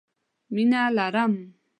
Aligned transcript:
مينه 0.53 0.81
لرم 0.95 1.33